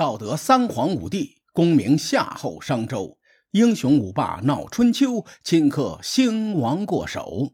[0.00, 3.18] 道德三皇五帝，功名夏后商周，
[3.50, 7.52] 英雄五霸闹春秋，顷刻兴亡过手。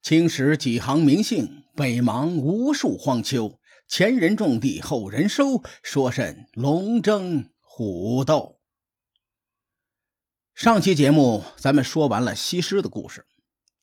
[0.00, 3.58] 青史几行名姓，北邙无数荒丘。
[3.88, 8.60] 前人种地，后人收，说甚龙争虎斗？
[10.54, 13.26] 上期节目咱们说完了西施的故事，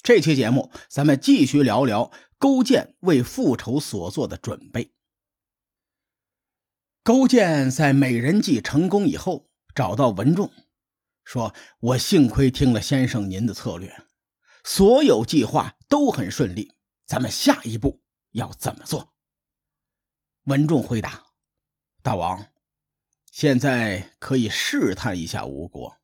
[0.02, 4.93] 这期节目咱们继续聊聊勾践为复仇所做的准备。
[7.09, 10.51] 勾践在美人计成功以后，找到文仲，
[11.23, 14.04] 说：“我幸亏听了先生您的策略，
[14.63, 16.71] 所有计划都很顺利。
[17.07, 18.03] 咱们下一步
[18.33, 19.15] 要怎么做？”
[20.45, 21.23] 文仲回答
[22.03, 22.45] ：“大王，
[23.31, 25.97] 现在可以试探一下吴国。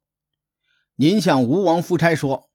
[0.95, 2.49] 您向吴王夫差说，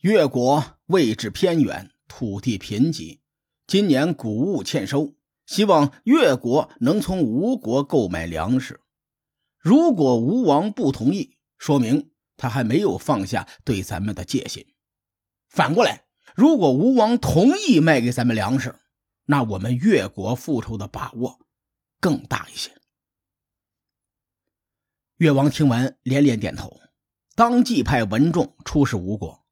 [0.00, 3.20] 越国位置偏远，土地贫瘠，
[3.68, 5.14] 今年谷物欠收。”
[5.46, 8.80] 希望越国能从吴国购买粮食。
[9.58, 14.66] 如果吴王不同意，说明他还没有放下对咱们的戒心。
[15.48, 16.04] 反过来，
[16.34, 18.78] 如果吴王同意卖给咱们粮食，
[19.26, 21.40] 那我们越国复仇的把握
[22.00, 22.70] 更大一些。
[25.16, 26.80] 越王听完连连点头，
[27.34, 29.46] 当即派文仲出使吴国。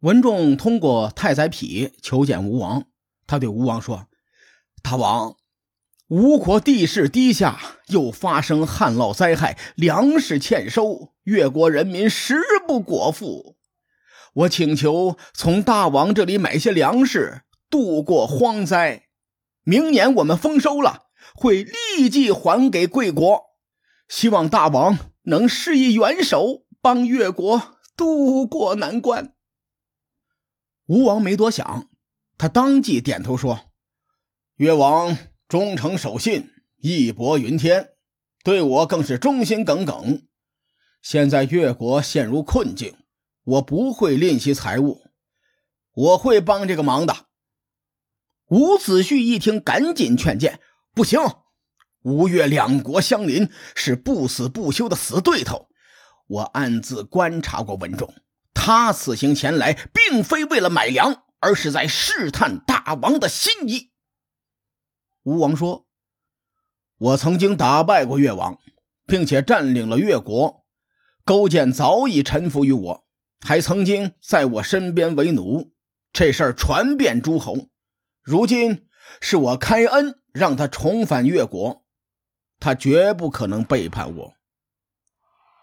[0.00, 2.86] 文仲通过太宰匹求见吴王，
[3.26, 4.08] 他对吴王说。
[4.86, 5.34] 大王，
[6.06, 13.56] 吴国地势低下，又发生旱涝灾害，粮食欠收，越国人民食不果腹。
[14.32, 19.08] 我请求从大王这里买些粮食，度过荒灾。
[19.64, 23.42] 明年我们丰收了，会立即还给贵国。
[24.08, 29.34] 希望大王能施以援手，帮越国渡过难关。
[30.86, 31.88] 吴王没多想，
[32.38, 33.65] 他当即点头说。
[34.56, 35.18] 越王
[35.48, 37.90] 忠诚守信，义薄云天，
[38.42, 40.22] 对我更是忠心耿耿。
[41.02, 42.96] 现在越国陷入困境，
[43.44, 45.02] 我不会吝惜财物，
[45.92, 47.26] 我会帮这个忙的。
[48.48, 50.58] 伍子胥一听，赶紧劝谏
[50.96, 51.20] ：“不行，
[52.02, 55.68] 吴越两国相邻，是不死不休的死对头。
[56.28, 58.14] 我暗自观察过文仲，
[58.54, 63.90] 他此行前来，并非为了买粮，而是在试探大王的心意。”
[65.26, 65.88] 吴王说
[66.98, 68.60] ：“我曾经打败过越王，
[69.08, 70.64] 并且占领了越国。
[71.24, 73.04] 勾践早已臣服于我，
[73.40, 75.72] 还曾经在我身边为奴。
[76.12, 77.70] 这事儿传遍诸侯。
[78.22, 78.86] 如今
[79.20, 81.84] 是我开恩让他重返越国，
[82.60, 84.34] 他绝不可能背叛我。”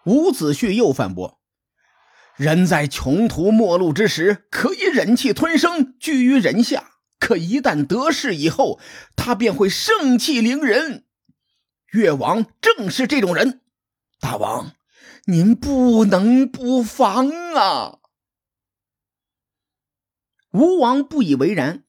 [0.06, 1.40] 伍子胥又反驳
[2.35, 6.90] ：“人在穷途末路之时，可以忍气吞声，居于人下。”
[7.23, 8.81] 可一旦得势以后，
[9.16, 11.06] 他便会盛气凌人。
[11.94, 13.61] 越王正是这种人，
[14.19, 14.73] 大王，
[15.28, 18.00] 您不能不防啊！
[20.51, 21.85] 吴王不以为然。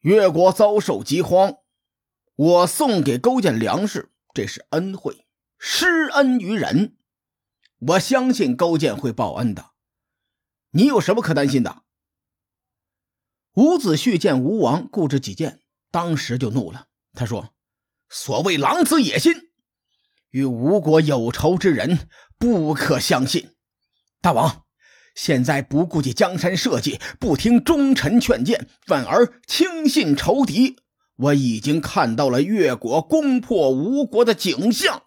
[0.00, 1.58] 越国遭受饥荒，
[2.36, 5.26] 我送给勾践粮食，这是恩惠，
[5.58, 6.96] 施恩于人。
[7.80, 9.72] 我相信勾践会报恩的。
[10.70, 11.82] 你有什么可担心的？
[13.54, 15.58] 伍子胥见吴王固执己见，
[15.90, 16.86] 当时就怒了。
[17.14, 17.50] 他说
[18.08, 19.34] ：“所谓狼子野心，
[20.30, 22.08] 与吴国有仇之人
[22.38, 23.50] 不可相信。
[24.20, 24.62] 大王，
[25.16, 30.76] 现在不顾及江山社稷，不听忠臣劝谏，反而轻信仇敌。
[31.16, 35.02] 我已经看到了越国攻破吴国的景象，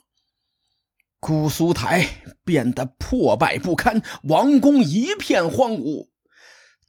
[1.21, 6.09] 姑苏台变得破败不堪，王宫一片荒芜。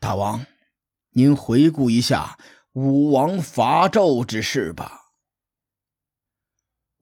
[0.01, 0.45] 大王。”
[1.17, 2.39] 您回顾一下
[2.73, 5.13] 武王伐纣之事吧。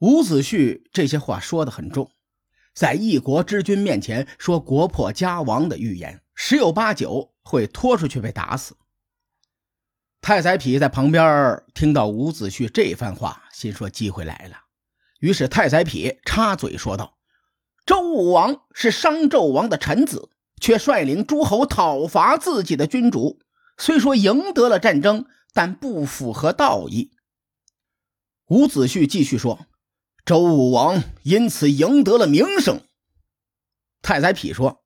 [0.01, 2.11] 伍子胥这些话说的很重，
[2.75, 8.77] 在一国之君面前说国破家亡的预言，十有八九会拖出去被打死。
[10.21, 14.59] 太宰匹在旁边听到伍子胥这番话，心说机会来了。
[15.21, 17.17] 于是太宰匹插嘴说道
[17.87, 20.29] ：“周武王是商纣王的臣子，
[20.61, 23.39] 却率领诸侯讨伐自己的君主。”
[23.77, 27.11] 虽说赢得了战争，但不符合道义。
[28.47, 29.67] 伍子胥继续说
[30.25, 32.83] ：“周武王因此赢得了名声。”
[34.03, 34.85] 太宰匹说：“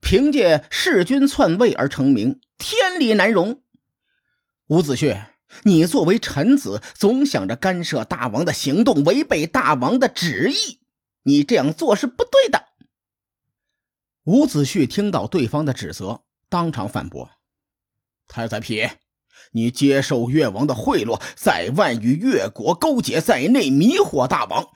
[0.00, 3.62] 凭借弑君篡位而成名，天理难容。”
[4.68, 5.26] 伍子胥，
[5.64, 10.80] 你作为臣子，总想着干涉大王的行动，违背大王的旨意，
[11.24, 12.66] 你这样做是不对的。
[14.24, 17.30] 伍子胥听到对方的指责，当场反驳。
[18.30, 18.88] 太宰匹，
[19.50, 24.68] 你接受越王的贿赂，在外与越国勾结在内，迷惑大王，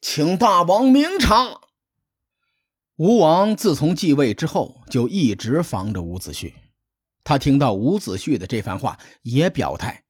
[0.00, 1.60] 请大王明察。
[2.94, 6.52] 吴王自从继位之后，就一直防着伍子胥。
[7.24, 10.04] 他听到伍子胥的这番话，也表态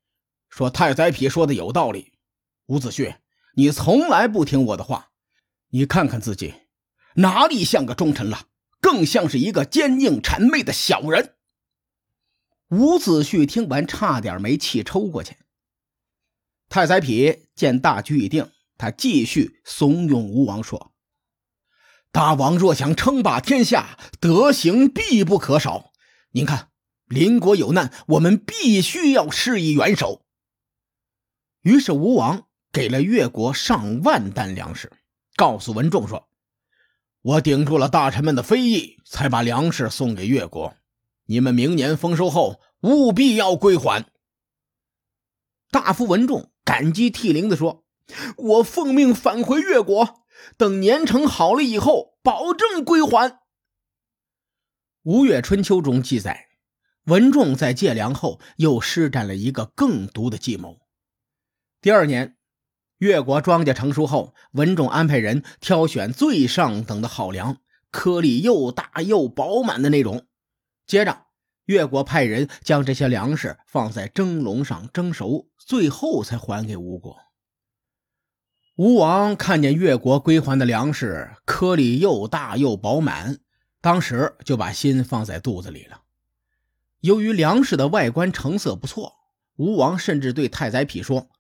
[0.51, 2.13] 说：“太宰匹说的有道理。
[2.67, 3.17] 伍子胥，
[3.55, 5.09] 你从来不听我的话，
[5.71, 6.53] 你看看自己，
[7.15, 8.43] 哪里像个忠臣了，
[8.79, 11.37] 更像是一个奸佞谄媚的小人。”
[12.71, 15.37] 伍子胥听完，差点没气抽过去。
[16.69, 20.93] 太宰匹见大局已定，他继续怂恿吴王说。
[22.13, 25.91] 大王若想称霸天下，德行必不可少。
[26.31, 26.69] 您看，
[27.07, 30.25] 邻国有难，我们必须要施以援手。
[31.63, 34.93] 于是吴王给了越国上万担粮食，
[35.35, 36.29] 告诉文仲说
[37.23, 40.77] ：“我顶住了大臣们的非议，才把粮食送给越国。
[41.31, 44.05] 你们明年丰收后，务必要归还。”
[45.71, 47.85] 大夫文仲感激涕零地说
[48.37, 50.25] ：“我奉命返回越国。”
[50.57, 53.31] 等年成好了以后，保证归还。
[55.03, 56.49] 《吴越春秋》中记载，
[57.05, 60.81] 文仲在借粮后又施展了一个更毒的计谋。
[61.83, 62.39] 第二年，
[62.99, 67.59] 越国庄稼成熟后，文仲安排人挑选最上等的好粮，
[67.91, 70.27] 颗粒又大又饱满的那种。
[70.91, 71.27] 接着，
[71.67, 77.17] 越国派人将这些粮食放在蒸笼上蒸熟，最后才还给吴国。
[78.75, 83.39] 吴王看见越国归还的粮食颗粒又大又饱满，
[83.81, 86.03] 当时就把心放在肚子里了。
[87.03, 89.13] 由于粮食的外观成色不错，
[89.55, 91.31] 吴王甚至对太宰匹说：“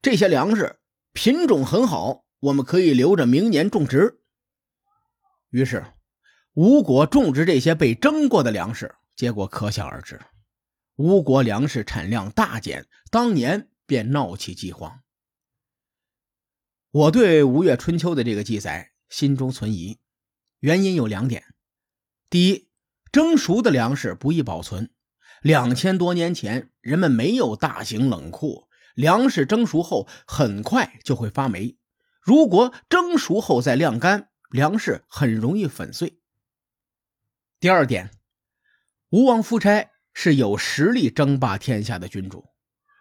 [0.00, 0.78] 这些粮食
[1.12, 4.20] 品种很好，我们可以留着明年种植。”
[5.52, 5.84] 于是，
[6.54, 10.20] 吴国种植这些被蒸过的粮食，结果可想而知，
[10.94, 15.00] 吴国粮食产量大减，当年便闹起饥荒。
[16.92, 19.98] 我对《吴越春秋》的这个记载心中存疑，
[20.60, 21.42] 原因有两点：
[22.30, 22.68] 第一，
[23.10, 24.92] 蒸熟的粮食不易保存，
[25.42, 31.76] 两千多年前人们没有大型冷库，粮食蒸熟后很快就会发霉，
[32.20, 36.20] 如果蒸熟后再晾干，粮食很容易粉碎。
[37.64, 38.10] 第二点，
[39.08, 42.44] 吴王夫差是有实力争霸天下的君主。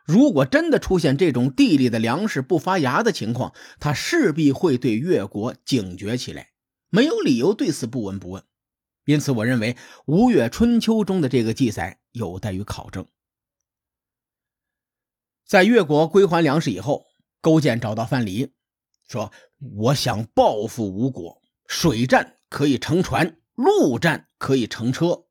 [0.06, 6.52] 如果真的出现这种地里的粮食不发芽的情况，他势必会对越国警觉起来，
[6.88, 8.42] 没有理由对此不闻不问。
[9.04, 9.74] 因此，我认为
[10.06, 13.06] 《吴越春秋》中的这个记载有待于考证。
[15.46, 17.08] 在越国归还粮食以后，
[17.42, 18.54] 勾践找到范蠡，
[19.10, 25.26] 说：“我想报复吴国，水战可以乘船，陆战可以乘车。”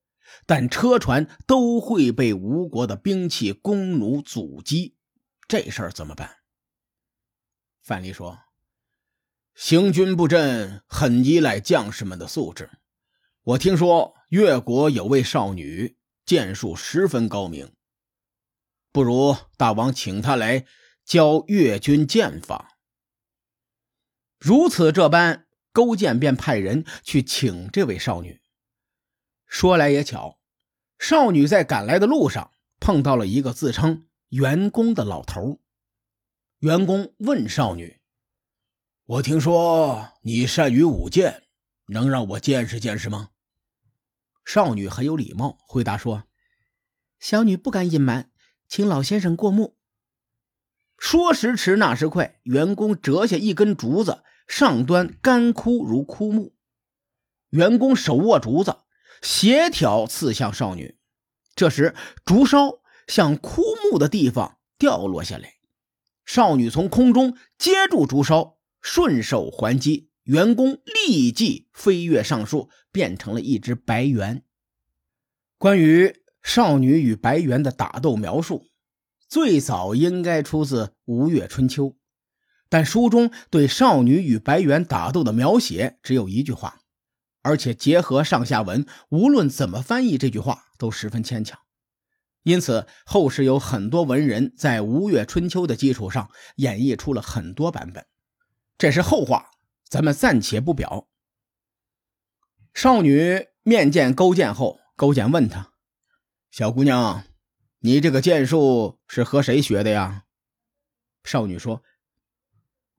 [0.46, 4.96] 但车船都会被吴国的兵器弓弩阻击，
[5.46, 6.38] 这事儿怎么办？
[7.82, 8.38] 范蠡说
[9.54, 12.70] ：“行军布阵很依赖将士们的素质。
[13.42, 17.72] 我听说越国有位少女剑术十分高明，
[18.90, 20.64] 不如大王请她来
[21.04, 22.78] 教越军剑法。”
[24.40, 28.40] 如此这般，勾践便派人去请这位少女。
[29.46, 30.38] 说来也巧，
[30.98, 35.60] 少女在赶来的路上碰到了一个自称员工的老头。
[36.60, 38.00] 员工问少女
[39.04, 41.42] ：“我听说你善于舞剑，
[41.86, 43.30] 能让我见识见识吗？”
[44.44, 46.24] 少女很有礼貌，回答说
[47.18, 48.30] ：“小女不敢隐瞒，
[48.68, 49.76] 请老先生过目。”
[50.96, 56.52] 说时迟，那时快，员工折下一根竹子，上端干枯如枯木。
[57.48, 58.80] 员工手握竹子。
[59.22, 60.98] 协调刺向少女，
[61.54, 61.94] 这时
[62.24, 65.54] 竹梢向枯木的地方掉落下来，
[66.26, 74.44] 少女从空中接住竹梢，顺手还击，员工立即飞跃上树，变成了一只白猿。
[75.56, 78.66] 关于少女与白猿的打斗描述，
[79.28, 81.86] 最早应该出自《吴越春秋》，
[82.72, 86.80] 但书中对少女与白猿打斗的描写只有一句话。
[87.42, 91.58] 而且结合上下文，无论怎么翻译这句话都十分牵强，
[92.44, 98.06] 因此后世有很多文人在《吴越春秋》的基础上演绎出了很多版本，
[98.78, 99.50] 这是后话，
[99.86, 101.08] 咱们暂且不表。
[102.72, 105.72] 少女面见勾践后，勾践问她
[106.50, 107.24] ：“小姑娘，
[107.80, 110.24] 你这个剑术是和谁学的呀？”
[111.22, 111.82] 少女说：“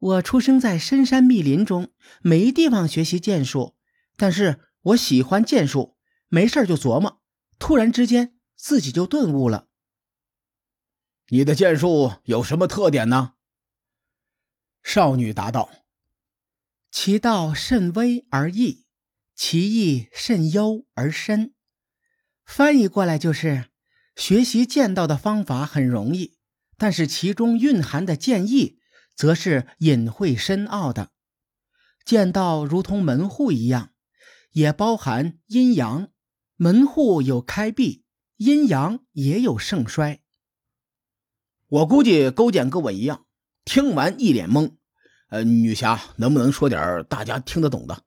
[0.03, 3.75] 我出生在深山密林中，没地方学习剑术。”
[4.17, 5.95] 但是我喜欢剑术，
[6.27, 7.21] 没事就琢磨，
[7.57, 9.69] 突然之间自己就顿悟了。
[11.29, 13.33] 你的剑术有什么特点呢？
[14.83, 15.69] 少女答道
[16.91, 18.85] ：“其道甚微而易，
[19.33, 21.53] 其意甚幽而深。”
[22.45, 23.69] 翻译过来就是：
[24.17, 26.37] 学习剑道的方法很容易，
[26.77, 28.79] 但是其中蕴含的剑意，
[29.15, 31.11] 则是隐晦深奥的。
[32.05, 33.91] 剑道如同门户一样，
[34.51, 36.09] 也包含阴阳。
[36.55, 38.05] 门户有开闭，
[38.37, 40.21] 阴阳也有盛衰。
[41.67, 43.25] 我估计勾践跟我一样，
[43.65, 44.75] 听完一脸懵。
[45.29, 48.03] 呃，女侠能不能说点大家听得懂的？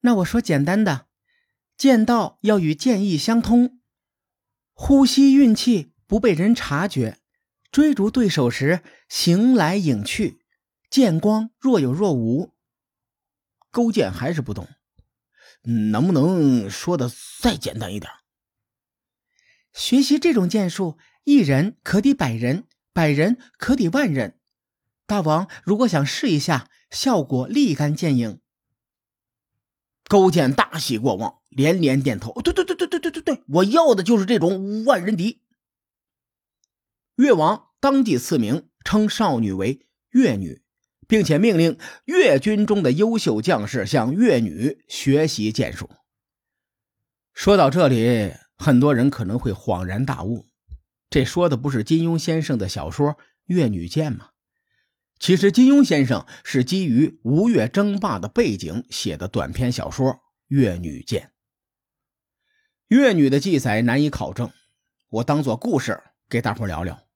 [0.00, 1.08] 那我说简单的，
[1.76, 3.80] 剑道要与剑意相通，
[4.72, 7.18] 呼吸运气不被人察觉，
[7.70, 10.40] 追逐对手时行来影去，
[10.90, 12.52] 剑光若有若无。
[13.70, 14.68] 勾践还是不懂，
[15.92, 17.08] 能不能说的
[17.40, 18.10] 再简单一点？
[19.72, 24.40] 学习这种剑术，一人可抵百人，百人可抵万人。
[25.06, 28.40] 大王如果想试一下，效果立竿见影。
[30.08, 35.40] 勾践大喜过望，连连点头：“对对对对对对对对，我要的就是这种万人敌。”
[37.20, 40.62] 越王当即赐名，称少女为越女，
[41.06, 45.88] 并且命令越军中的优秀将士向越女学习剑术。
[47.32, 48.32] 说到这里。
[48.62, 50.44] 很多人可能会恍然大悟，
[51.08, 53.12] 这说的不是金庸先生的小说
[53.46, 54.32] 《越女剑》吗？
[55.18, 60.12] 其实金庸先生是基于吴越争霸的背景写的短篇小说
[60.48, 61.22] 《越女剑》。
[62.88, 64.50] 越女的记载难以考证，
[65.08, 65.98] 我当做故事
[66.28, 67.09] 给大伙聊聊。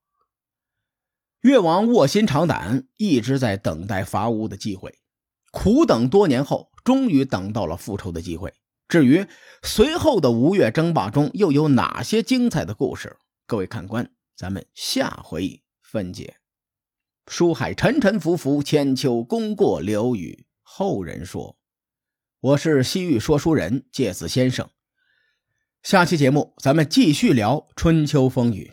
[1.45, 4.95] 越王卧薪尝胆，一直在等待伐吴的机会，
[5.53, 8.55] 苦等多年后，终于等到了复仇的机会。
[8.89, 9.27] 至于
[9.63, 16.37] 随后的吴越争霸中又有哪些精彩的故事，各位看官，咱们下回分解。
[17.27, 21.59] 书海沉沉浮浮，千秋功过留与后人说。
[22.41, 24.71] 我是西域说书人介子先生。
[25.83, 28.73] 下期节目咱们继续聊春秋风雨，